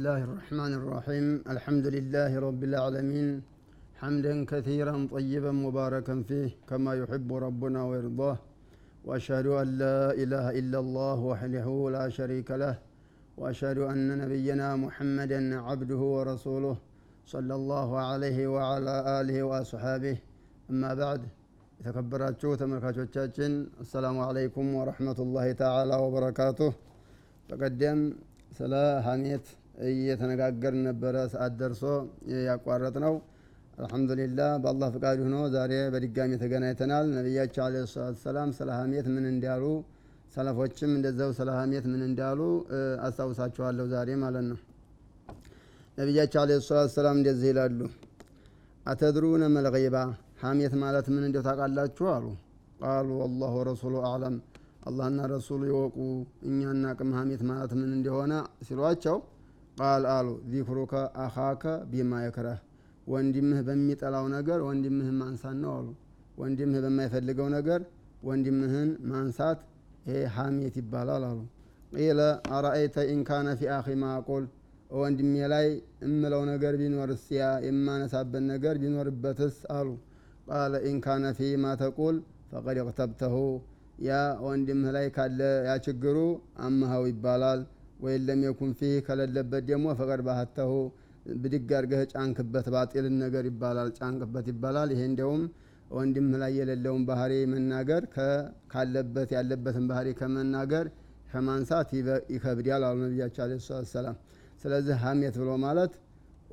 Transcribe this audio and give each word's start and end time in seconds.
الله 0.00 0.20
الرحمن 0.28 0.72
الرحيم 0.80 1.26
الحمد 1.54 1.86
لله 1.96 2.32
رب 2.48 2.62
العالمين 2.70 3.28
حمدا 4.00 4.34
كثيرا 4.52 4.94
طيبا 5.14 5.52
مباركا 5.66 6.14
فيه 6.28 6.50
كما 6.68 6.92
يحب 7.00 7.28
ربنا 7.46 7.80
ويرضاه 7.88 8.36
واشهد 9.08 9.46
ان 9.62 9.68
لا 9.82 10.00
اله 10.22 10.46
الا 10.60 10.78
الله 10.84 11.18
وحده 11.30 11.66
لا 11.96 12.04
شريك 12.18 12.48
له 12.62 12.74
واشهد 13.40 13.78
ان 13.92 13.98
نبينا 14.22 14.68
محمدا 14.84 15.40
عبده 15.66 16.00
ورسوله 16.16 16.76
صلى 17.34 17.54
الله 17.60 17.88
عليه 18.10 18.38
وعلى 18.54 18.94
اله 19.18 19.38
واصحابه 19.50 20.16
اما 20.70 20.92
بعد 21.02 21.22
የተከበራችሁ 21.80 22.50
ተመልካቾቻችን 22.60 23.52
አሰላሙ 23.82 24.16
አለይኩም 24.28 24.68
ወረህመቱላሂ 24.78 25.48
ተዓላ 25.60 25.90
ወበረካቱህ 26.04 26.72
በቀደም 27.48 28.00
ስለ 28.58 28.74
ሀሜት 29.06 29.46
እየተነጋገርን 29.89 30.81
ነበረ 30.87 31.15
ሰዓት 31.33 31.53
ደርሶ 31.59 31.83
ያቋረጥ 32.45 32.95
ነው 33.05 33.13
አልሐምዱሊላህ 33.77 34.49
በአላህ 34.63 34.89
ፍቃድ 34.95 35.19
ሆኖ 35.25 35.37
ዛሬ 35.53 35.73
በድጋሚ 35.93 36.31
ተገናኝተናል። 36.41 37.05
ነቢያችን 37.17 37.63
አለ 37.65 37.75
ሰላት 37.93 38.17
ሰላም 38.23 38.49
ስለ 38.57 38.69
ሀሜት 38.79 39.07
ምን 39.13 39.25
እንዳሉ 39.31 39.63
ሰለፎችም 40.35 40.91
እንደዛው 40.97 41.31
ስለ 41.39 41.49
ሀሜት 41.59 41.85
ምን 41.91 42.01
እንዳሉ 42.09 42.39
አስታውሳችኋለሁ 43.07 43.85
ዛሬ 43.93 44.09
ማለት 44.23 44.45
ነው። 44.51 44.59
ነቢያችን 45.97 46.41
አለ 46.43 46.59
ሰላት 46.67 46.91
ሰላም 46.97 47.17
እንደዚህ 47.19 47.49
ይላሉ። 47.51 47.79
አተድሩነ 48.85 49.43
መልገይባ 49.55 49.97
ሀሜት 50.43 50.73
ማለት 50.83 51.07
ምን 51.13 51.23
እንደው 51.27 51.43
ታውቃላችሁ 51.47 52.05
አሉ። 52.13 52.27
ቃሉ 52.81 53.09
አላሁ 53.25 53.53
ወረሱሉ 53.59 53.95
አዕለም 54.07 54.35
አላህና 54.87 55.21
ረሱሉ 55.33 55.61
ይወቁ 55.69 55.97
እኛ 56.49 56.61
እናቅም 56.75 57.09
ሀሜት 57.17 57.41
ማለት 57.49 57.71
ምን 57.79 57.91
እንደሆነ 57.97 58.33
ሲሏቸው 58.67 59.17
ቃል 59.77 60.03
አሉ። 60.13 60.27
ዚክሩከ 60.51 60.93
አኻከ 61.23 61.63
ቢማ 61.91 62.21
የክረህ። 62.23 62.59
ወንድምህ 63.07 63.59
በሚጠላው 63.67 64.25
ነገር 64.35 64.59
ወንድምህን 64.67 65.17
ማንሳት 65.21 65.57
ነው 65.63 65.71
አሉ። 65.77 65.87
ወንድምህ 66.37 66.81
በማይፈልገው 66.85 67.47
ነገር 67.55 67.81
ወንድምህን 68.23 68.89
ማንሳት 69.11 69.59
ይሄ 70.05 70.19
ሀሜት 70.35 70.75
ይባላል 70.81 71.23
አሉ። 71.29 71.39
ቂለ 71.93 72.19
አረአይተ 72.55 72.97
ኢንካነ 73.13 73.47
ፊ 73.59 73.69
አኺ 73.75 73.87
ማቁል 74.03 74.43
ወንድሜ 74.93 75.33
ላይ 75.53 75.67
እምለው 76.07 76.41
ነገር 76.51 76.73
ቢኖርስ 76.79 77.23
ያ 77.37 77.49
የማነሳበት 77.65 78.43
ነገር 78.51 78.75
ቢኖርበትስ 78.81 79.57
አሉ። 79.77 79.89
ቃለ 80.49 80.73
ኢንካነ 80.89 81.25
ፊ 81.37 81.49
ማ 81.63 81.73
ተቁል 81.81 82.15
ፈቀድ 82.53 82.77
እቅተብተሁ። 82.83 83.35
ያ 84.01 84.11
ወንድምህ 84.45 84.91
ላይ 84.95 85.07
ካለ 85.15 85.39
ያ 85.67 85.73
ችግሩ 85.85 86.17
ይባላል 87.09 87.61
ወይም 88.01 88.21
ለም 88.27 88.41
የኩን 88.45 88.71
ፊህ 88.79 88.93
ከሌለበት 89.07 89.63
ደግሞ 89.69 89.87
ፈቀድ 89.99 90.21
ባህተሁ 90.27 90.71
ብድግ 91.41 91.71
አርገህ 91.79 92.01
ጫንክበት 92.13 92.67
ባጢልን 92.73 93.15
ነገር 93.23 93.43
ይባላል 93.49 93.89
ጫንክበት 93.97 94.45
ይባላል። 94.51 94.89
ይሄ 94.93 95.01
እንዲያውም 95.09 95.43
ወንድምህ 95.91 96.37
ላይ 96.41 96.51
የሌለውን 96.57 97.03
ባህሪ 97.09 97.33
መናገር 97.53 98.03
ካለበት 98.73 99.29
ያለበትን 99.37 99.85
ባህሪ 99.89 100.07
ከመናገር 100.19 100.85
ከማንሳት 101.31 101.89
ይከብዳል 102.33 102.83
አሉ 102.87 102.97
ነቢያቸው 103.03 103.43
አለ 103.45 103.53
ሰላም 103.93 104.17
ስለዚህ 104.63 104.95
ሀሜት 105.03 105.35
ብሎ 105.41 105.51
ማለት 105.65 105.93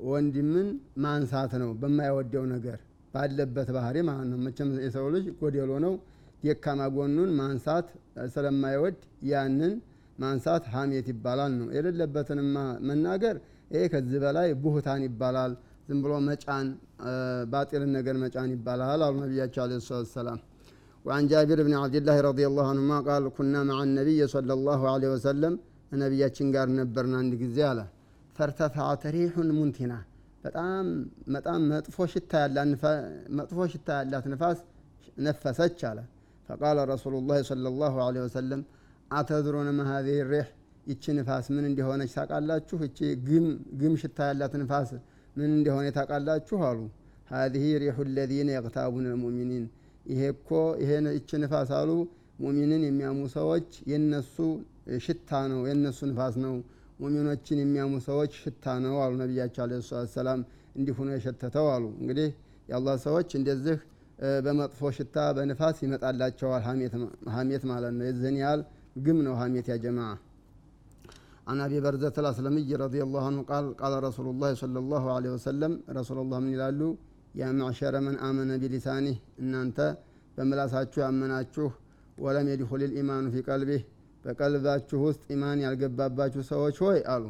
ወንድምን 0.09 0.67
ማንሳት 1.05 1.51
ነው 1.61 1.71
በማይወደው 1.81 2.43
ነገር 2.53 2.77
ባለበት 3.13 3.69
ባህሪ 3.75 3.97
ማለት 4.09 4.27
ነው። 4.31 4.39
መቼም 4.45 4.69
የሰው 4.85 5.05
ልጅ 5.15 5.25
ጎደሎ 5.39 5.71
ነው 5.85 5.93
ደካማ 6.43 6.81
ጎኑን 6.95 7.31
ማንሳት 7.39 7.87
ስለማይወድ 8.33 8.97
ያንን 9.31 9.73
ማንሳት 10.22 10.64
ሀሜት 10.74 11.06
ይባላል 11.12 11.52
ነው 11.60 11.68
የሌለበትንማ 11.76 12.56
መናገር 12.88 13.36
ይሄ 13.74 13.82
ከዚህ 13.92 14.18
በላይ 14.24 14.48
ቡህታን 14.64 15.02
ይባላል 15.08 15.52
ዝም 15.88 15.98
ብሎ 16.04 16.12
መጫን 16.28 16.66
ባጢልን 17.52 17.90
ነገር 17.98 18.16
መጫን 18.24 18.50
ይባላል 18.56 19.02
አሉ 19.06 19.14
ነቢያቸው 19.24 19.62
አለ 19.66 19.78
ሰላም 20.18 20.40
وعن 21.04 21.24
جابر 21.32 21.58
بن 21.66 21.74
عبد 21.82 21.96
الله 22.00 22.16
رضي 22.30 22.44
الله 22.50 22.66
عنهما 22.72 22.98
قال 23.08 23.22
كنا 23.36 23.60
مع 23.70 23.78
النبي 23.88 24.20
صلى 24.34 24.52
الله 24.58 24.80
عليه 24.92 25.10
وسلم 25.16 25.54
ነቢያችን 26.02 26.46
ጋር 26.54 26.66
ነበርን 26.78 27.12
አንድ 27.18 27.32
ጊዜ 27.42 27.58
አለ 27.70 27.80
ፈርተፈዐት 28.36 29.02
ሪሑን 29.14 29.48
ሙንቲና 29.58 29.92
በጣም 30.44 30.86
በጣም 31.34 31.60
መጥፎ 31.72 31.96
ሽታ 32.12 32.32
መጥፎ 33.38 33.58
ሽታ 33.72 33.88
ያላት 34.00 34.24
ንፋስ 34.32 34.58
ነፈሰች 35.26 35.78
አለ 35.90 35.98
ፈቃለ 36.48 36.78
ረሱሉ 36.92 37.20
ላህ 37.28 37.38
ለ 37.66 37.72
ላሁ 37.82 37.94
ለ 38.16 38.24
ወሰለም 38.26 38.62
ማ 39.11 39.15
ሀዚህ 39.89 40.17
ሪሕ። 40.31 40.47
ይቺ 40.87 41.03
ንፋስ 41.17 41.45
ምን 41.53 41.63
እንዲሆነች 41.69 42.11
ታውቃላችሁ? 42.17 42.77
እቺ 42.87 42.99
ግም 43.79 43.93
ሽታ 44.01 44.19
ያላት 44.29 44.53
ንፋስ 44.61 44.89
ምን 45.35 45.49
እንደሆነ 45.57 45.85
ታውቃላችሁ? 45.97 46.57
አሉ። 46.67 46.79
ሀዚህ 47.31 47.65
ሪሑ 47.83 47.97
ለዚነ 48.15 48.49
የቅታቡን 48.55 49.05
ልሙእሚኒን። 49.07 49.65
ይሄ 50.05 50.21
እኮ 50.33 50.49
ይቺ 51.11 51.29
ንፋስ 51.43 51.69
አሉ። 51.79 51.89
ሙሚንን 52.39 52.81
የሚያሙ 52.87 53.19
ሰዎች 53.35 53.69
የነሱ 53.91 54.35
ሽታ 55.05 55.31
ነው 55.51 55.61
የነሱ 55.69 55.99
ንፋስ 56.11 56.35
ነው። 56.43 56.53
ሙሚኖችን 57.01 57.57
የሚያሙ 57.63 57.93
ሰዎች 58.07 58.31
ሽታ 58.43 58.65
ነው 58.85 58.95
አሉ 59.03 59.13
ነቢያቸው 59.21 59.61
አለ 59.65 59.73
ሰላም 60.15 60.39
እንዲሁ 60.77 60.97
ነው 61.07 61.13
የሸተተው 61.15 61.67
አሉ። 61.75 61.85
እንግዲህ 62.01 62.29
የአላህ 62.69 62.95
ሰዎች 63.05 63.29
እንደዚህ 63.39 63.77
በመጥፎ 64.45 64.79
ሽታ 64.97 65.17
በንፋስ 65.35 65.77
ይመጣላቸዋል 65.85 66.61
ሀሜት 67.35 67.63
ማለት 67.71 67.93
ነው። 67.97 68.05
የዚህን 68.09 68.37
ያህል 68.43 68.61
ግም 69.06 69.18
ነው 69.26 69.34
ሀሜት 69.42 69.68
ያ 69.72 69.76
ጀማዓ 69.86 70.12
عن 71.50 71.58
أبي 71.66 71.78
برزة 71.86 72.16
الأسلمي 72.22 72.70
رضي 72.84 73.00
الله 73.06 73.22
عنه 73.30 73.40
قال 73.50 73.64
قال 73.82 73.92
رسول 74.08 74.26
الله 74.32 74.50
صلى 74.62 74.78
الله 74.82 75.04
عليه 75.16 75.30
وسلم 75.36 75.72
رسول 75.98 76.18
الله 76.22 76.38
من 76.44 76.50
يلالو 76.56 76.88
يا 77.40 77.48
معشر 77.60 77.94
من 78.06 78.14
آمن 78.28 78.50
بلسانه 78.62 79.16
إن 79.42 79.52
أنت 79.64 79.78
بملاساتشو 80.36 81.00
أمناتشو 81.10 81.66
ولم 82.24 82.46
يدخل 82.52 82.80
الإيمان 82.88 83.24
في 83.34 83.40
قلبه 83.50 83.80
በቀልባችሁ 84.24 84.98
ውስጥ 85.06 85.22
ኢማን 85.34 85.58
ያልገባባችሁ 85.64 86.42
ሰዎች 86.50 86.76
ሆይ 86.84 86.98
አሉ 87.14 87.24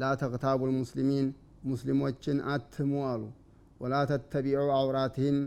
ላ 0.00 0.12
ተቅታቡ 0.20 0.60
ልሙስሊሚን 0.68 1.26
ሙስሊሞችን 1.70 2.38
አትሙ 2.52 2.92
አሉ 3.10 3.22
ወላ 3.82 3.94
ተተቢዑ 4.10 4.62
አውራትህም 4.78 5.38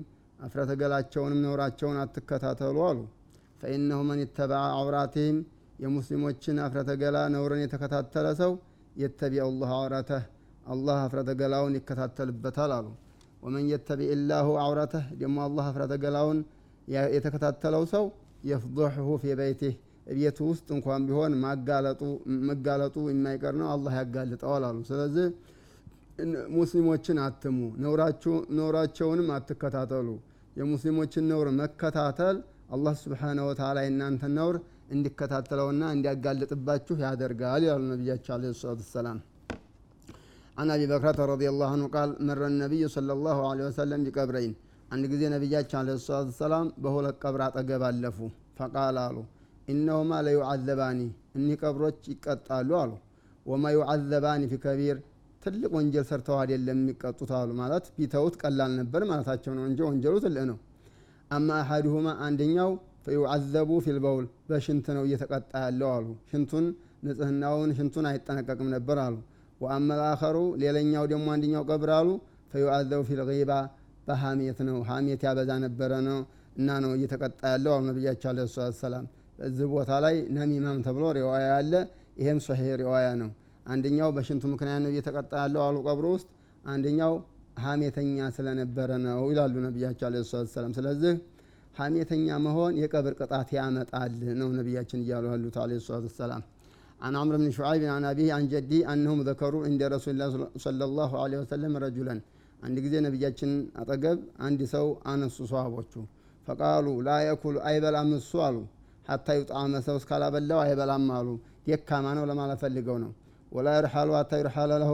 አፍረተገላቸውንም 0.47 1.39
ነውራቸውን 1.45 1.97
አትከታተሉ 2.03 2.77
አሉ 2.89 2.99
ፈኢነሁ 3.62 4.00
መን 4.06 4.20
የተበዐ 4.22 4.62
አውራትህም 4.76 5.36
የሙስሊሞችን 5.82 6.56
አፍረተገላ 6.64 7.18
ነውርን 7.34 7.60
የተከታተለ 7.64 8.26
ሰው 8.40 8.52
የተቢዐ 8.96 9.44
ላህ 9.52 9.70
አውረተህ 9.76 10.24
አላህ 10.66 10.96
አፍረተገላውን 11.04 11.76
ይከታተልበታል 11.78 12.72
አሉ። 12.76 12.88
ወመን 13.42 13.64
የተቢዕ 13.70 14.10
ላሁ 14.28 14.48
አውረተህ 14.64 15.06
ደግሞ 15.20 15.38
አላህ 15.46 15.64
አፍረተገላውን 15.70 16.40
የተከታተለው 17.14 17.84
ሰው 17.92 18.04
የፍضሕሁ 18.44 19.08
ፊ 19.22 19.34
በይቲህ 19.40 19.74
ቤቱ 20.14 20.38
ውስጥ 20.50 20.68
እንኳን 20.76 21.02
ቢሆን 21.08 21.32
መጋለጡ 22.48 22.94
የማይቀር 23.10 23.54
ነው። 23.60 23.68
አላህ 23.74 23.92
ያጋልጠዋል 24.00 24.64
አሉ። 24.68 24.78
ስለዚህ 24.88 25.26
ሙስሊሞችን 26.56 27.18
አትሙ 27.26 27.58
ነውራቸውንም 28.56 29.28
አትከታተሉ። 29.36 30.08
የሙስሊሞችን 30.56 31.24
ነውር 31.30 31.48
መከታተል 31.60 32.38
አላህ 32.75 32.93
ስብሓነ 33.03 33.39
ወተላ 33.49 33.77
የእናንተ 33.85 34.23
ነውር 34.37 34.55
እንዲከታተለውና 34.95 35.83
እንዲያጋልጥባችሁ 35.95 36.95
ያደርጋል 37.05 37.63
ያሉ 37.69 37.81
ነቢያቸው 37.93 38.33
አለ 38.37 38.45
ሰላት 38.61 38.83
ሰላም 38.95 39.19
عن 40.57 40.67
أبي 40.71 40.85
بكرة 40.93 41.19
رضي 41.33 41.47
الله 41.53 41.69
عنه 41.75 41.85
قال 41.95 42.09
مر 42.27 42.41
النبي 42.51 42.83
صلى 42.95 43.11
الله 43.17 43.37
عليه 43.49 43.65
وسلم 43.69 43.99
بقبرين 44.05 44.51
عند 44.93 45.03
ጊዜ 45.11 45.21
ነቢያችን 45.35 45.77
አለ 45.81 45.89
ሰላት 46.07 46.29
ሰላም 46.41 46.67
በሁለት 46.83 47.17
ቀብር 47.23 47.41
አጠገብ 47.47 47.83
አለፉ 47.89 48.17
ፈቃል 48.59 48.97
አሉ 49.05 49.17
ኢነሁማ 49.73 50.11
ለዩዓዘባኒ 50.25 50.99
እኒህ 51.37 51.55
ቀብሮች 51.61 51.99
ይቀጣሉ 52.13 52.69
አሉ 52.83 52.91
ወማ 53.45 53.65
ዩዓዘባኒ 53.77 54.41
ፊ 54.51 54.57
ከቢር 54.65 54.97
ትልቅ 55.43 55.71
ወንጀል 55.77 56.05
ሰርተው 56.09 56.37
አይደለም 56.41 56.77
የሚቀጡት 56.81 57.31
አሉ 57.39 57.49
ማለት 57.61 57.85
ቢተውት 57.97 58.35
ቀላል 58.41 58.71
ነበር 58.79 59.01
ማለታቸው 59.11 59.51
ነው 59.57 59.65
እንጂ 59.69 59.79
ወንጀሉ 59.89 60.15
ትልቅ 60.25 60.45
ነው 60.51 60.57
አማ 61.32 61.48
አሐዱሁማ 61.60 62.08
አንደኛው 62.26 62.70
ፈዩዓዘቡ 63.04 63.70
ፊልበውል 63.84 64.26
በሽንት 64.50 64.86
ነው 64.96 65.04
እየተቀጣ 65.06 65.52
ያለው 65.64 65.88
አሉ። 65.94 66.06
ሽንቱን 66.30 66.66
ንጽህናውን 67.06 67.70
ሽንቱን 67.78 68.06
አይጠነቀቅም 68.10 68.68
ነበር 68.74 68.98
አሉ። 69.04 69.16
ወአማ 69.60 69.88
ልአኸሩ 70.00 70.36
ሌላኛው 70.62 71.04
ደግሞ 71.12 71.26
አንደኛው 71.34 71.64
ቀብር 71.70 71.90
አሉ። 71.98 72.08
ፈዩዓዘቡ 72.52 73.00
ፊልጊባ 73.08 73.52
በሀሜት 74.06 74.58
ነው። 74.68 74.78
ሀሜት 74.88 75.22
ያበዛ 75.26 75.50
ነበረ 75.64 75.92
ነው 76.08 76.20
እና 76.56 76.68
ነው 76.84 76.90
እየተቀጣ 76.96 77.40
ያለው 77.52 77.72
አሉ 77.76 77.84
ነቢያቸው 77.90 78.30
አለ 78.32 78.40
ሰላም 78.80 79.04
እዚህ 79.40 79.66
ቦታ 79.74 79.92
ላይ 80.04 80.16
ነሚማም 80.36 80.78
ተብሎ 80.86 81.04
ሪዋያ 81.18 81.44
ያለ 81.54 81.74
ይሄም 82.20 82.40
ሶሒህ 82.46 82.72
ሪዋያ 82.82 83.08
ነው። 83.22 83.30
አንደኛው 83.66 84.10
በሽንቱ 84.16 84.44
ምክንያት 84.52 84.80
ነው 84.84 84.90
እየተቀጣ 84.92 85.32
ያለው 85.42 85.62
አሉ 85.66 85.76
ቀብሩ 85.86 86.06
ውስጥ። 86.14 86.28
አንደኛው 86.64 87.12
ሀሜተኛ 87.65 88.27
ስለነበረ 88.37 88.89
ነው 89.05 89.21
ይላሉ 89.31 89.55
ነቢያቸው 89.67 90.05
አለ 90.09 90.17
ሰላም 90.55 90.73
ስለዚህ 90.77 91.13
ሀሜተኛ 91.79 92.27
መሆን 92.45 92.75
የቀብር 92.81 93.13
ቅጣት 93.21 93.49
ያመጣል 93.57 94.13
ነው 94.41 94.49
ነቢያችን 94.59 95.01
እያሉ 95.05 95.25
ያሉት 95.33 95.57
አለ 95.63 95.79
ሰላት 95.89 96.15
ሰላም 96.21 96.43
عن 97.05 97.13
عمرو 97.21 97.37
بن 97.41 97.49
شعيب 97.57 97.83
عن 97.95 98.03
أبيه 98.11 98.29
عن 98.37 98.43
جده 98.53 98.79
أنهم 98.93 99.19
ذكروا 99.29 99.61
عند 99.67 99.81
رسول 99.95 100.11
الله 100.15 100.29
صلى 100.65 100.83
الله 100.89 101.11
عليه 101.23 101.37
وسلم 101.43 101.73
رجلا 101.85 102.15
عند 102.65 102.77
ጊዜ 102.85 102.93
ነቢያችን 103.07 103.51
አጠገብ 103.81 104.17
አንድ 104.47 104.59
ሰው 104.73 104.85
አነሱ 105.11 105.37
ሰሃቦቹ 105.51 105.93
ፈቃሉ 106.47 106.85
ላ 107.07 107.17
የኩሉ 107.27 107.55
አይበላም 107.69 108.09
እሱ 108.19 108.31
አሉ 108.47 108.57
ሀታ 109.09 109.27
ዩጣመ 109.39 109.73
ሰው 109.87 109.95
እስካላበላው 110.01 110.59
አይበላም 110.65 111.05
አሉ 111.17 111.27
ደካማ 111.67 112.05
ነው 112.17 112.23
ለማለት 112.31 112.59
ፈልገው 112.63 112.97
ነው 113.03 113.11
ወላ 113.51 113.67
ይርሓሉ 113.77 114.09
ሀታ 114.19 114.31
ይርሓለ 114.41 114.71
ለሁ 114.83 114.93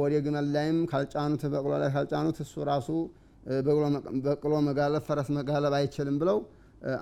ወደ 0.00 0.14
ግመል 0.24 0.46
ላይም 0.54 0.78
ካልጫኑት 0.90 1.42
በቅሎ 1.52 1.72
ላይ 1.82 1.90
ካልጫኑት 1.94 2.38
እሱ 2.44 2.54
ራሱ 2.70 2.88
በቅሎ 4.26 4.52
መጋለብ 4.66 5.02
ፈረስ 5.06 5.28
መጋለብ 5.36 5.72
አይችልም 5.78 6.16
ብለው 6.22 6.38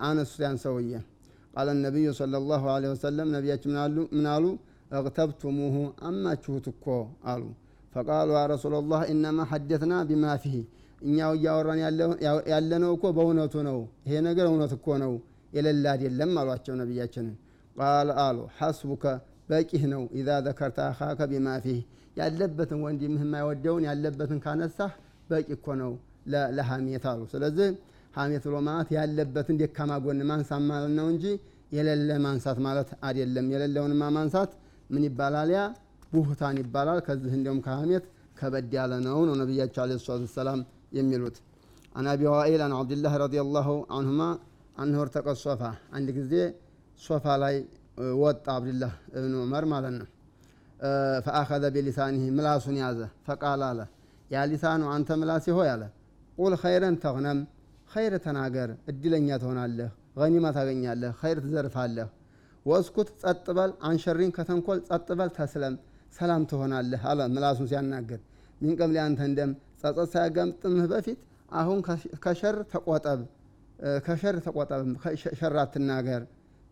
አነሱ 0.06 0.35
ያን 0.44 0.56
ሰውዬ። 0.64 0.93
ቃለ 1.55 1.69
ነቢዩ 1.79 2.09
صለ 2.19 2.35
ላሁ 2.44 2.64
ለ 2.82 2.91
ወሰለም 2.93 3.29
ነቢያችን 3.35 3.73
ምን 4.12 4.26
አሉ? 4.35 4.44
እቅተብቱሙሁ 4.91 5.75
አማችሁት 6.09 6.67
እኮ 6.73 6.87
አሉ። 7.32 7.43
ፈቃሉ 7.93 8.31
ያ 8.37 8.43
ረሱላ 8.53 8.81
ላህ 8.93 9.03
ኢነማ 9.12 9.38
ሐደትና 9.50 9.94
ቢማ 10.09 10.25
ፊህ። 10.43 10.56
እኛው 11.03 11.32
እያወራን 11.37 11.79
ያለነው 12.53 12.91
እኮ 12.97 13.05
በእውነቱ 13.17 13.55
ነው። 13.69 13.79
ይሄ 14.06 14.14
ነገር 14.29 14.47
እውነት 14.50 14.73
እኮ 14.79 14.88
ነው። 15.05 15.12
የሌለ 15.53 15.85
አይደለም 15.94 16.31
አሏቸው 16.43 16.75
ነቢያችንን። 16.81 17.35
ቃል 17.76 18.11
አሉ 18.25 18.38
ሐስቡከ 18.59 19.05
በቂህ 19.49 19.82
ነው። 19.93 20.03
ኢዛ 20.19 20.31
ዘከርተ 20.47 20.79
አኻከ 20.88 21.20
ቢማ 21.32 21.49
ፊህ 21.64 21.81
ያለበትን 22.17 22.81
ወንድምህ 22.85 23.23
የማይወደውን 23.26 23.85
ያለበትን 23.88 24.38
ካነሳህ 24.44 24.93
በቂ 25.31 25.49
እኮ 25.56 25.67
ነው 25.81 25.93
ለሐሜት 26.56 27.05
አሉ። 27.11 27.20
ስለዚህ 27.32 27.69
ሐሜት 28.17 28.44
ብሎ 28.47 28.56
ማለት 28.67 28.88
ያለበትን 28.97 29.56
ደካማ 29.62 29.93
ጎን 30.05 30.20
ማንሳት 30.31 30.62
ማለት 30.70 30.93
ነው 30.99 31.06
እንጂ 31.12 31.25
የሌለ 31.76 32.11
ማንሳት 32.25 32.59
ማለት 32.67 32.91
አይደለም። 33.06 33.47
የሌለውንማ 33.55 34.03
ማንሳት 34.17 34.50
ምን 34.91 35.05
ይባላል? 35.09 35.50
ያ 35.56 35.61
ቡህታን 36.12 36.56
ይባላል። 36.62 36.99
ከዚህ 37.06 37.32
እንዲሁም 37.38 37.61
ከሐሜት 37.67 38.05
ከበድ 38.37 38.73
ያለ 38.79 38.93
ነው 39.06 39.19
ነው 39.29 39.35
ነቢያቸው 39.41 39.81
አለ 39.85 39.93
ሰላት 40.00 40.31
ሰላም 40.37 40.61
የሚሉት። 40.97 41.37
عن 41.94 42.06
أبي 42.12 42.23
وائل 42.32 42.62
عن 42.67 42.73
عبد 42.76 42.95
الله 42.95 43.14
رضي 43.23 43.37
الله 43.56 43.69
عنهما 43.97 44.23
أنه 44.76 44.99
ارتقى 45.05 45.29
الصفا 45.43 45.62
አንድ 45.97 46.09
ጊዜ 46.19 46.35
ሶፋ 47.00 47.25
ላይ 47.43 47.56
ወጣ 48.20 48.47
አብድላህ 48.55 48.93
እብን 49.17 49.35
ዑመር 49.41 49.64
ማለት 49.73 49.94
ነው 49.99 50.09
فأخذ 51.25 51.64
بلسانه 51.75 52.23
ምላሱን 52.37 52.76
ያዘ። 52.81 52.99
فقال 53.26 53.61
አለ። 53.69 53.81
يا 54.31 54.44
لسان 54.50 54.82
አንተ 54.94 55.08
ምላሴ 55.20 55.46
ሆይ 55.56 55.69
አለ። 55.73 55.82
قل 56.38 56.55
خيرا 56.62 56.97
تغنم 57.03 57.41
ኸይር 57.90 58.14
ተናገር 58.25 58.70
እድለኛ 58.90 59.29
ትሆናለህ 59.43 59.90
ገኒማ 60.19 60.46
ታገኛለህ 60.56 61.12
ኸይር 61.20 61.38
ትዘርፋለህ። 61.44 62.08
واسكت 62.67 63.09
ጸጥ 63.23 63.46
በል 63.56 63.70
عن 63.88 64.05
شر 64.05 64.31
ከተንኮል 64.37 64.79
ጸጥ 64.88 65.08
በል 65.19 65.31
تسلم 65.38 65.75
ሰላም 66.19 66.43
ትሆናለህ 66.50 67.02
አለ። 67.11 67.20
ምላሱን 67.35 67.69
ሲያናገር 67.70 68.20
من 68.61 68.75
قبل 68.81 68.97
أن 69.05 69.20
تندم 69.31 69.53
ጸጸት 69.82 70.08
ሳያጋጥምህ 70.14 70.87
በፊት 70.93 71.20
አሁን 71.52 71.78
ከሸር 72.25 72.56
ተቆጠብ 72.73 73.20
ከሸር 74.06 74.37
ተቆጠብ 74.44 74.82
ሸር 75.38 75.55
አትናገር 75.62 76.23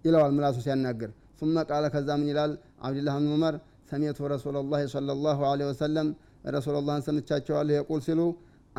ይለዋል 0.05 0.33
ምላሱ 0.37 0.57
ሲያናገር 0.67 1.11
ثم 1.41 1.57
قال 1.69 1.85
ከዛ 1.93 2.09
ምን 2.21 2.29
ይላል? 2.31 2.53
አብድላህ 2.81 3.15
ብን 3.19 3.29
ዑመር 3.35 3.55
ሰሜቱ 3.91 4.19
ረሱላ 4.33 4.57
ላህ 4.67 4.81
صለ 4.95 5.09
ላሁ 5.19 5.41
ለ 5.61 5.69
ወሰለም 5.71 6.09
ረሱላ 6.57 6.77
ላህን 6.89 7.03
ሰምቻቸዋለሁ 7.09 7.75
يقول 7.79 8.01
ሲሉ 8.07 8.21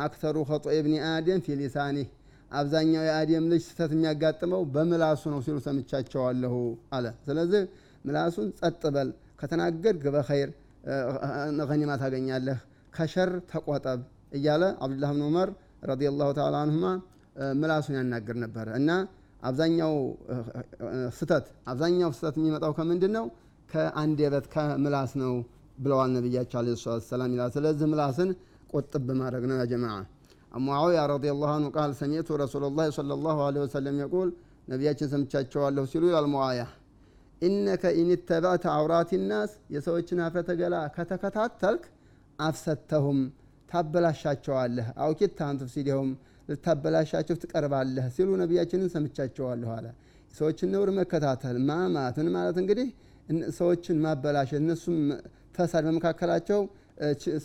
أكثر 0.04 0.36
خطأ 0.50 0.66
ابن 0.84 0.94
آدم 1.10 1.40
في 1.44 1.56
لسانه 1.60 2.06
አብዛኛው 2.50 3.04
የአደም 3.08 3.44
ልጅ 3.52 3.62
ስህተት 3.66 3.90
የሚያጋጥመው 3.96 4.62
በምላሱ 4.74 5.22
ነው 5.34 5.40
ሲሉ 5.46 5.56
ሰምቻቸዋለሁ 5.66 6.54
አለ። 6.96 7.06
ስለዚህ 7.26 7.62
ምላሱን 8.04 8.48
ጸጥ 8.60 8.82
በል 8.94 9.08
ከተናገርክ 9.40 10.04
በኸይር 10.14 10.50
ገኒማ 11.70 11.92
ታገኛለህ 12.02 12.58
ከሸር 12.92 13.30
ተቆጠብ 13.52 14.00
እያለ 14.38 14.62
አብዱላህ 14.84 15.10
ብን 15.14 15.22
ዑመር 15.28 15.48
ረዲየላሁ 15.90 16.28
ተዓላ 16.38 16.56
አንሁማ 16.64 16.86
ምላሱን 17.60 17.94
ያናገር 17.98 18.36
ነበረ 18.44 18.68
እና 18.80 18.90
አብዛኛው 19.42 19.94
ስተት 21.18 21.46
አብዛኛው 21.70 22.10
ስተት 22.18 22.34
የሚመጣው 22.40 22.72
ከምንድን 22.78 23.12
ነው 23.18 23.24
ከአንደበት 23.72 24.46
ከምላስ 24.54 25.12
ነው 25.22 25.34
ብለዋል 25.78 26.10
ነቢያቸው 26.16 26.58
አለ 26.60 26.74
ሰላት 26.80 27.04
ሰላም 27.10 27.30
ይላል። 27.34 27.50
ስለዚህ 27.54 27.86
ምላስን 27.92 28.30
ቁጥብ 28.72 29.08
ማድረግ 29.20 29.44
ነው 29.50 29.56
ያ 29.60 29.64
ጀማዓ። 29.70 29.96
ሙዓዊያ 30.60 31.00
ረዲየላሁ 31.12 31.50
አንሁ 31.52 31.68
ቃል 31.76 31.90
ሰሚዕቱ 32.00 32.28
ረሱሉላህ 32.42 32.86
ሰለላሁ 32.96 33.36
ዐለይሂ 33.46 33.62
ወሰለም 33.66 33.96
የቁል 34.02 34.30
ነቢያችን 34.68 35.08
ሰምቻቸዋለሁ 35.12 35.84
ሲሉ 35.92 36.02
ይላል 36.10 36.26
ሙዓያ 36.32 36.62
ኢነከ 37.42 37.84
ኢንተባዕተ 38.00 38.64
አውራት 38.74 39.12
ናስ 39.24 39.52
የሰዎችን 39.74 40.18
ሀፍረተ 40.24 40.50
ገላ 40.60 40.76
ከተከታተልክ 40.96 41.84
አፍሰተሁም 42.38 43.20
ታበላሻቸዋለህ። 43.68 44.86
አውኪት 45.04 45.38
አንቱፍሲድሁም 45.46 46.10
ልታበላሻቸው 46.48 47.36
ትቀርባለህ 47.42 48.06
ሲሉ 48.16 48.28
ነቢያችንን 48.40 48.90
ሰምቻቸዋለሁ 48.94 49.70
አለ። 49.76 49.86
ሰዎችን 50.34 50.70
ነውር 50.74 50.90
መከታተል 50.98 51.56
ማማት 51.68 52.16
ምን 52.20 52.28
ማለት 52.36 52.56
እንግዲህ 52.62 52.88
ሰዎችን 53.59 53.97
ማበላሸት 54.05 54.59
እነሱም 54.63 54.99
ፈሳድ 55.57 55.83
በመካከላቸው 55.89 56.61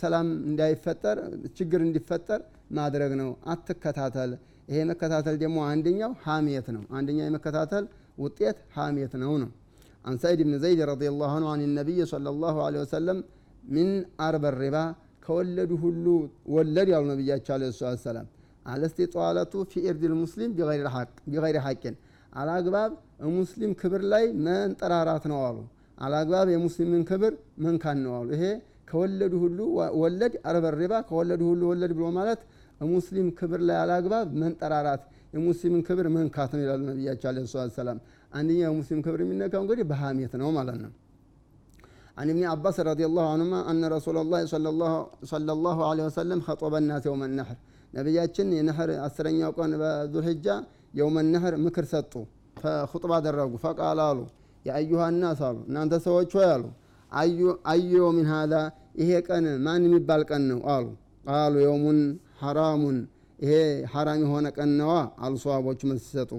ሰላም 0.03 0.27
እንዳይፈጠር 0.49 1.17
ችግር 1.57 1.81
እንዲፈጠር 1.87 2.41
ማድረግ 2.77 3.11
ነው 3.21 3.29
አትከታተል 3.53 4.31
ይሄ 4.69 4.79
መከታተል 4.91 5.35
ደግሞ 5.43 5.57
አንደኛው 5.71 6.11
ሀሜት 6.27 6.67
ነው 6.75 6.83
አንደኛው 6.97 7.25
የመከታተል 7.29 7.85
ውጤት 8.25 8.57
ሀሜት 8.79 9.15
ነው 9.25 9.33
ነው 9.43 9.51
عن 10.09 10.15
سعيد 10.23 10.39
بن 10.47 10.55
زيد 10.65 10.79
رضي 10.93 11.07
الله 11.13 11.29
عنه 11.37 11.47
عن 11.53 11.61
النبي 11.69 11.99
صلى 12.13 12.29
الله 12.33 12.55
عليه 12.65 12.79
وسلم 12.85 13.17
من 13.75 13.87
أرب 14.27 14.43
الربا 14.51 14.85
كولد 15.27 15.71
هلو 15.83 16.15
ولد 16.55 16.87
يا 16.93 16.97
النبي 17.03 17.29
عليه 17.55 17.69
الصلاة 17.73 17.95
والسلام 17.97 18.27
على 18.71 18.85
استطالة 18.89 19.53
في 19.71 19.77
إرد 19.89 20.03
المسلم 20.11 20.49
بغير 20.57 20.85
حق 20.95 21.11
بغير 21.31 21.55
حق 21.65 21.83
على 22.39 22.51
أقباب 22.59 22.91
المسلم 23.27 23.71
كبر 23.81 24.01
لاي 24.11 24.25
من 24.45 24.69
ترارات 24.81 25.23
نوالو 25.31 25.63
على 26.03 26.15
أقباب 26.23 26.47
المسلم 26.57 26.87
من 26.93 27.01
كبر 27.09 27.31
من 27.63 27.75
كان 27.83 27.97
نوالو 28.05 28.31
إيه 28.37 28.53
ከወለዱ 28.89 29.33
ሁሉ 29.43 29.59
ወለድ 30.01 30.33
አርበ 30.49 30.65
ሪባ 30.79 30.93
ከወለዱ 31.09 31.41
ሁሉ 31.51 31.61
ወለድ 31.69 31.91
ብሎ 31.97 32.05
ማለት 32.17 32.41
ሙስሊም 32.95 33.27
ክብር 33.39 33.59
ላይ 33.67 33.77
አላግባብ 33.83 34.27
መንጠራራት 34.41 35.03
የሙስሊምን 35.35 35.81
ክብር 35.87 36.07
መንካት 36.15 36.51
ነው 36.55 36.61
ይላሉ 36.63 36.81
ነቢያቸው 36.89 37.27
አለ 37.29 37.37
ሰላት 37.53 37.73
ሰላም 37.79 37.99
አንደኛው 38.37 38.65
የሙስሊም 38.71 38.99
ክብር 39.05 39.19
የሚነካው 39.23 39.61
እንግዲህ 39.63 39.85
በሀሜት 39.91 40.35
ነው 40.43 40.51
ማለት 40.59 40.79
ነው 40.85 40.91
عن 42.19 42.27
ابن 42.33 42.43
عباس 42.53 42.77
رضي 42.91 43.05
الله 43.09 43.25
عنهما 43.33 43.59
أن 43.71 43.81
رسول 43.97 44.17
الله 44.23 44.41
صلى 44.53 44.69
الله, 44.73 44.93
صلى 45.33 45.51
الله 45.57 45.77
عليه 45.89 46.03
وسلم 46.09 46.39
خطب 46.47 46.73
الناس 46.81 47.03
يوم 47.09 47.21
النحر 47.29 47.57
ነቢያችን 47.97 48.47
የነህር 48.57 48.89
አስረኛው 49.07 49.51
ቀን 49.57 49.71
በዙልሕጃ 49.81 50.47
የውመ 50.94 51.16
ነህር 51.26 51.54
ምክር 51.64 51.86
ሰጡ። 51.92 52.12
ከኹጥባ 52.56 53.12
አደረጉ። 53.18 53.52
ፈቃል 53.64 53.98
አሉ። 54.06 54.18
የአዩሃ 54.64 55.02
ናስ 55.16 55.40
አሉ። 55.48 55.58
እናንተ 55.68 55.94
ሰዎች 56.06 56.30
ሆይ 56.36 56.48
አሉ። 56.54 56.64
አዩ 57.66 57.92
ሚን 58.16 58.26
ሀዛ 58.32 58.54
ይሄ 59.00 59.10
ቀን 59.26 59.44
ማን 59.64 59.82
የሚባል 59.86 60.22
ቀን 60.30 60.42
ነው 60.50 60.60
አሉ። 60.74 60.86
ቃሉ 61.28 61.54
የውሙን 61.64 62.00
ሐራሙን 62.42 62.98
ይሄ 63.38 63.52
ሐራም 63.92 64.20
የሆነ 64.24 64.46
ቀን 64.56 64.70
ነዋ 64.80 64.92
አሉ። 65.22 65.34
ሰዋቦቹ 65.44 65.80
መልስ 65.90 66.04
ሲሰጡ 66.06 66.32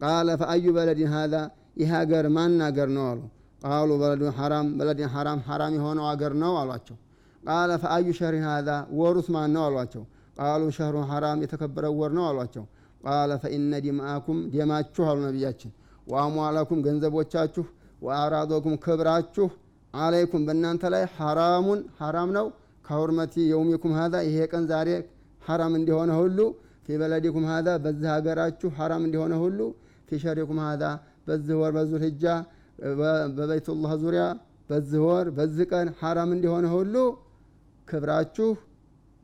ቃለ 0.00 0.28
ፈአዩ 0.40 0.64
በለድን 0.76 1.10
ሀዛ 1.14 1.34
ይህ 1.80 1.90
ሀገር 1.94 2.24
ማን 2.36 2.54
አገር 2.68 2.88
ነው 2.96 3.04
አሉ። 3.10 3.20
ቃሉ 3.62 3.90
በለድን 4.00 4.32
ሐራም 4.38 4.66
በለድን 4.78 5.10
ሐራም 5.14 5.40
ሐራም 5.48 5.72
የሆነው 5.78 6.04
አገር 6.12 6.32
ነው 6.42 6.52
አሏቸው። 6.60 6.96
ቃለ 7.42 7.70
ፈአዩ 7.82 8.06
ሸህሪን 8.18 8.44
ሀዛ 8.48 8.68
ወሩስ 8.98 9.28
ማን 9.34 9.50
ነው 9.56 9.62
አሏቸው። 9.68 10.02
ቃሉ 10.38 10.62
ሸህሩ 10.76 10.96
ሐራም 11.10 11.38
የተከበረው 11.44 11.94
ወር 12.00 12.12
ነው 12.18 12.24
አሏቸው 12.30 12.64
ቃለ 13.00 13.30
ፈኢነ 13.42 13.74
ዲማአኩም 13.84 14.38
ደማችሁ 14.52 15.04
አሉ 15.10 15.18
ነቢያችን። 15.28 15.70
ወአሟላኩም 16.06 16.80
ገንዘቦቻችሁ 16.86 17.64
ወአራዶኩም 18.02 18.74
ክብራችሁ 18.84 19.46
አለይኩም። 19.94 20.42
በእናንተ 20.48 20.82
ላይ 20.94 21.04
ሐራሙን 21.16 21.80
ሐራም 22.00 22.30
ነው። 22.38 22.46
ከሁርመቲ 22.84 23.34
የውሚኩም 23.50 23.92
ሀዛ 23.98 24.14
ይሄ 24.28 24.38
ቀን 24.52 24.64
ዛሬ 24.70 24.88
ሐራም 25.42 25.72
እንዲሆነ 25.78 26.10
ሁሉ 26.20 26.38
ፊ 26.84 26.96
በለዲኩም 27.00 27.44
ሀዛ 27.50 27.68
በዚህ 27.84 28.08
ሀገራችሁ 28.14 28.68
ሐራም 28.78 29.02
እንዲሆነ 29.06 29.34
ሁሉ 29.42 29.58
ፊ 30.08 30.18
ሸሪኩም 30.22 30.58
ሀዛ 30.64 30.84
በዚህ 31.26 31.54
ወር 31.60 31.72
በዙል 31.76 32.02
ህጃ 32.06 32.24
በበይቱላህ 33.36 33.92
ዙሪያ 34.02 34.24
በዚህ 34.70 35.00
ወር 35.06 35.26
በዚህ 35.36 35.64
ቀን 35.72 35.88
ሐራም 36.00 36.30
እንዲሆነ 36.36 36.66
ሁሉ 36.74 36.94
ክብራችሁ 37.88 38.48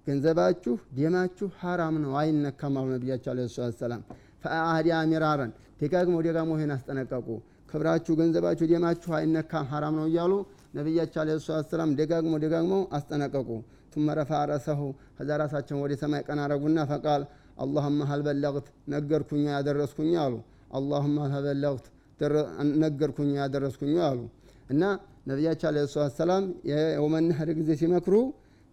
ገንዘባችሁ 0.07 0.75
ደማችሁ 0.97 1.47
ሐራም 1.61 1.95
ነው 2.03 2.13
አይነካም 2.21 2.75
አሉ 2.81 2.89
ነቢያቸው 2.95 3.31
አለ 3.33 3.47
ሰላት 3.55 3.77
ሰላም 3.81 4.03
ፈአህዲያ 4.43 4.97
ሚራረን 5.11 5.53
ደጋግመው 5.81 6.21
ደጋግመው 6.27 6.57
ይህን 6.59 6.73
አስጠነቀቁ። 6.77 7.29
ክብራችሁ 7.71 8.13
ገንዘባችሁ 8.21 8.67
ደማችሁ 8.73 9.11
አይነካም 9.19 9.65
ሐራም 9.73 9.95
ነው 10.01 10.07
እያሉ 10.11 10.33
ነቢያቸው 10.77 11.21
አለ 11.23 11.31
ሰላት 11.47 11.67
ሰላም 11.73 11.91
ደጋግሞ 12.01 12.35
ደጋግሞ 12.45 12.75
አስጠነቀቁ። 12.99 13.49
ቱመ 13.95 14.15
ረፋ 14.19 14.31
ረሰሁ 14.51 14.81
ከዛ 15.19 15.31
ራሳቸውን 15.43 15.81
ወደ 15.85 15.93
ሰማይ 16.01 16.23
አረጉና 16.45 16.79
ፈቃል 16.91 17.23
አላሁመ 17.65 18.01
ሀል 18.11 18.23
በለግት 18.27 18.67
ነገርኩኛ 18.95 19.45
ያደረስኩኝ 19.57 20.13
አሉ። 20.25 20.35
አላሁመ 20.79 21.17
ሀል 21.27 21.45
በለግት 21.49 21.87
ነገርኩኛ 22.83 23.33
ያደረስኩኝ 23.43 23.97
አሉ። 24.09 24.21
እና 24.71 24.83
ነቢያቸው 25.31 25.67
አለ 25.71 25.79
ሰላም 26.19 26.45
የውመነህር 26.71 27.51
ጊዜ 27.59 27.71
ሲመክሩ 27.81 28.15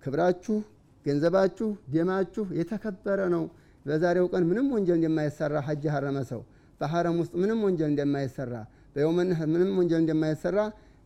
ክብራችሁ፣ 0.04 0.56
ገንዘባችሁ፣ 1.06 1.68
ደማችሁ 1.94 2.46
የተከበረ 2.60 3.20
ነው። 3.36 3.44
በዛሬው 3.86 4.28
ቀን 4.34 4.44
ምንም 4.50 4.68
ወንጀል 4.76 4.98
እንደማይሰራ 5.00 5.56
ሀጅ 5.68 5.84
ያረመ 5.90 6.18
ሰው 6.30 6.42
በሐረም 6.82 7.16
ውስጥ 7.22 7.34
ምንም 7.42 7.60
ወንጀል 7.66 7.90
እንደማይሰራ 7.92 8.54
በየውመነህር 8.94 9.48
ምንም 9.54 9.72
ወንጀል 9.80 10.02
እንደማይሰራ 10.04 10.58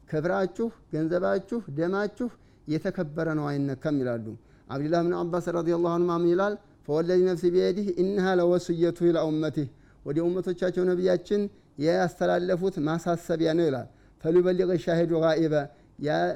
ክብራችሁ፣ 0.09 0.67
ገንዘባችሁ፣ 0.93 1.59
ደማችሁ 1.77 2.27
የተከበረ 2.67 3.27
ነው 3.39 3.45
አይነካም 3.51 3.97
ይላሉ። 4.01 4.25
አብዱላህ 4.67 5.01
ብን 5.05 5.13
አባስ 5.19 5.45
ረዲየላሁ 5.57 5.91
ዐንሁማ 5.93 6.11
ምን 6.21 6.29
ይላል? 6.33 6.53
ፈወለዚ 6.87 7.19
ነፍሲ 7.29 7.43
ቢየዲህ 7.53 7.87
ኢነሃ 8.01 8.25
ለወስየቱ 8.39 8.97
ኢላ 9.09 9.17
ኡመቲህ 9.27 9.67
ወደ 10.05 10.17
ኡመቶቻቸው 10.25 10.83
ነቢያችን 10.89 11.41
ያስተላለፉት 11.85 12.75
ማሳሰቢያ 12.87 13.49
ነው 13.57 13.65
ይላል። 13.69 13.87
ፈሊበሊቅ 14.23 14.69
ሻሂዱ 14.85 15.11
ጋኢበ 15.23 15.53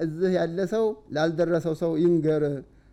እዚህ 0.04 0.32
ያለ 0.38 0.60
ሰው 0.74 0.86
ላልደረሰው 1.16 1.74
ሰው 1.82 1.92
ይንገር። 2.04 2.44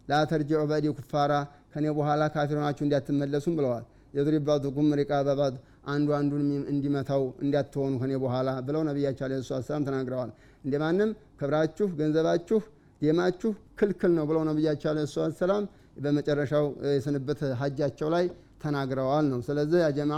ላተርጅዑ 0.09 0.61
በዲ 0.71 0.87
ኩፋራ 0.99 1.33
ከኔ 1.73 1.87
በኋላ 1.97 2.23
ካፊር 2.35 2.57
ሆናችሁ 2.61 2.85
እንዳትመለሱም 2.87 3.55
ብለዋል። 3.59 3.85
የድሪብ 4.15 4.45
ባዕዱኩም 4.49 4.89
ሪቃበ 5.01 5.29
ባዕድ 5.39 5.57
አንዱ 5.93 6.09
አንዱን 6.19 6.43
እንዲመታው 6.73 7.23
እንዳትሆኑ 7.45 7.93
ከኔ 8.03 8.13
በኋላ 8.23 8.49
ብለው 8.67 8.83
ነቢያቸው 8.89 9.25
ዓለይሂ 9.27 9.41
ሰላም 9.61 9.85
ተናግረዋል። 9.89 10.31
እንደማንም 10.65 11.11
ክብራችሁ፣ 11.41 11.87
ገንዘባችሁ፣ 12.01 12.59
ደማችሁ 13.03 13.51
ክልክል 13.81 14.13
ነው 14.19 14.25
ብለው 14.31 14.43
ነቢያቸው 14.51 14.89
ዓለይሂ 14.93 15.07
ሰላም 15.41 15.65
በመጨረሻው 16.05 16.67
የስንብት 16.91 17.41
ሀጃቸው 17.61 18.09
ላይ 18.15 18.25
ተናግረዋል 18.63 19.27
ነው። 19.33 19.41
ስለዚህ 19.49 19.81
ያጀማ 19.87 20.15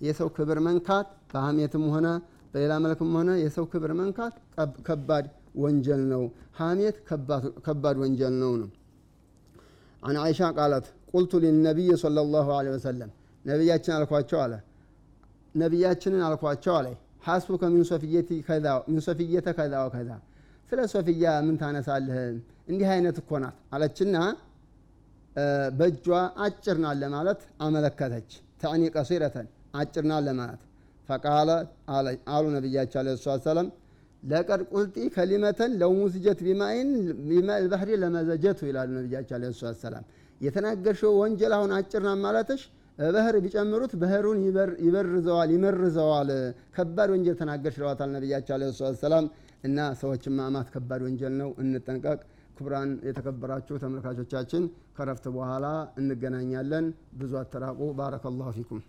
የሰው 0.00 0.28
ክብር 0.36 0.58
መንካት 0.66 1.06
በሀሜትም 1.32 1.84
ሆነ 1.94 2.08
በሌላ 2.52 2.74
መልክም 2.84 3.10
ሆነ 3.16 3.30
የሰው 3.42 3.64
ክብር 3.72 3.92
መንካት 4.00 4.34
ከባድ 4.86 5.26
ወንጀል 5.62 6.02
ነው። 6.12 6.22
ሀሜት 6.60 6.96
ከባድ 7.66 7.96
ወንጀል 8.02 8.34
ነው 8.42 8.52
ነው 8.60 8.68
አን 10.02 10.16
አይሻ 10.22 10.40
ቃላት 10.56 10.86
ቁልቱ 11.12 11.32
ሊነቢይ 11.44 11.90
ሰለላሁ 12.02 12.46
ዐለይሂ 12.56 12.72
ወሰለም። 12.76 13.10
ነቢያችን 13.44 13.92
አልኳቸው 13.96 14.38
አለ። 14.44 14.54
ነቢያችንን 15.54 16.22
አልኳቸው 16.28 16.74
አለ። 16.78 16.86
ሐስቡከ 17.26 17.62
ሚን 17.72 17.84
ሶፍየተ 19.00 19.48
ከዛ 19.56 19.74
ወከዛ። 19.84 20.10
ስለ 20.72 20.80
ሶፍያ 20.92 21.24
ምን 21.46 21.56
ታነሳለህ? 21.60 22.16
እንዲህ 22.70 22.88
አይነት 22.94 23.16
እኮ 23.22 23.30
አለችና 23.72 24.16
በእጇ 25.78 26.06
አጭር 26.44 26.76
ናት 26.84 26.96
ለማለት 27.02 27.40
አመለከተች። 27.60 28.30
ተዕኒ 28.62 28.82
ቀሲረተን 28.94 29.46
አጭር 29.74 30.04
ናት 30.10 30.22
ለማለት። 30.28 30.60
ፈቃለ 31.08 31.50
አሉ 32.34 32.44
ነቢያቸው 32.56 32.98
አለ 33.02 33.08
ሰላም 33.46 33.68
ለቀድ 34.22 34.60
ቁልጢ 34.72 34.96
ከሊመተን 35.14 35.72
ለው 35.80 35.92
ሙስጀት 35.98 36.38
ቢማይን 36.46 36.88
ባህሪ 37.72 37.90
ለመዘጀቱ 38.02 38.60
ይላሉ 38.70 38.88
ነቢያቸው 38.98 39.36
አለ 39.38 39.44
ሰላም 39.82 40.04
የተናገርሽው 40.40 41.12
ወንጀል 41.20 41.52
አሁን 41.56 41.70
አጭር 41.76 42.02
ናት 42.06 42.18
ማለትሽ 42.24 42.60
ባህር 42.98 43.34
ቢጨምሩት 43.44 43.92
ባህሩን 44.00 44.38
ይበርዘዋል 44.86 45.50
ይመርዘዋል። 45.56 46.30
ከባድ 46.76 47.10
ወንጀል 47.14 47.36
ተናገርሽ 47.40 47.76
ይለዋታል 47.78 48.10
ነቢያቸው 48.16 48.54
አለ 48.56 48.64
ሰላም። 49.02 49.26
እና 49.64 49.78
ሰዎችን 50.00 50.34
ማማት 50.38 50.68
ከባድ 50.74 51.00
ወንጀል 51.06 51.34
ነው፣ 51.40 51.50
እንጠንቀቅ። 51.62 52.20
ክቡራን 52.56 52.90
የተከበራችሁ 53.08 53.76
ተመልካቾቻችን 53.82 54.62
ከረፍት 54.96 55.26
በኋላ 55.36 55.66
እንገናኛለን። 56.00 56.86
ብዙ 57.20 57.32
አተራቁ። 57.42 57.80
ባረከላሁ 57.98 58.50
ፊኩም። 58.58 58.82